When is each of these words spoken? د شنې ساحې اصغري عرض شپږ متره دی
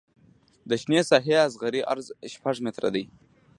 د 0.69 0.71
شنې 0.81 0.99
ساحې 1.09 1.35
اصغري 1.47 1.81
عرض 1.91 2.07
شپږ 2.33 2.55
متره 2.65 2.89
دی 2.95 3.03